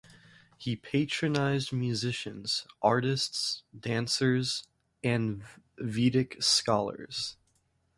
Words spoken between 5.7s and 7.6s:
Vedic scholars.